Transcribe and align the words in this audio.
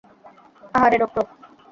আহারে, 0.73 0.97
ডক্টর! 1.01 1.25